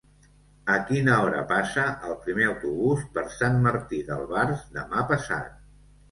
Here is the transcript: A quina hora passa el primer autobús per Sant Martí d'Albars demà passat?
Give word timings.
A 0.75 0.75
quina 0.85 1.17
hora 1.25 1.41
passa 1.49 1.83
el 2.07 2.15
primer 2.23 2.47
autobús 2.51 3.03
per 3.17 3.23
Sant 3.33 3.59
Martí 3.67 3.99
d'Albars 4.07 4.63
demà 4.79 5.05
passat? 5.13 5.53